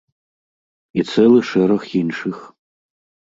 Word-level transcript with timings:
І 1.01 1.03
цэлы 1.15 1.39
шэраг 1.51 1.81
іншых. 2.01 2.35